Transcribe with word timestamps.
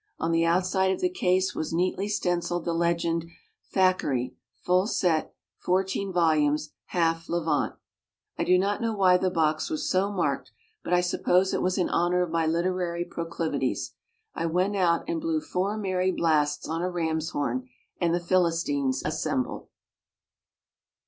On 0.17 0.31
the 0.31 0.45
outside 0.47 0.89
of 0.89 0.99
the 0.99 1.11
case 1.11 1.53
was 1.53 1.71
neatly 1.71 2.07
stenciled 2.09 2.65
the 2.65 2.73
legend, 2.73 3.29
"Thackeray, 3.71 4.35
Full 4.63 4.87
sett, 4.87 5.31
14 5.59 6.11
vol., 6.11 6.57
half 6.85 7.29
Levant." 7.29 7.75
I 8.35 8.43
do 8.43 8.57
not 8.57 8.81
know 8.81 8.95
why 8.95 9.17
the 9.17 9.29
box 9.29 9.69
was 9.69 9.87
so 9.87 10.11
marked, 10.11 10.51
but 10.83 10.91
I 10.91 11.01
suppose 11.01 11.53
it 11.53 11.61
was 11.61 11.77
in 11.77 11.87
honor 11.89 12.23
of 12.23 12.31
my 12.31 12.47
literary 12.47 13.05
proclivities. 13.05 13.93
I 14.33 14.47
went 14.47 14.75
out 14.75 15.03
and 15.07 15.21
blew 15.21 15.39
four 15.39 15.77
merry 15.77 16.09
blasts 16.09 16.67
on 16.67 16.81
a 16.81 16.89
ram's 16.89 17.29
horn, 17.29 17.69
and 17.99 18.11
the 18.11 18.19
Philistines 18.19 19.03
assembled. 19.05 19.67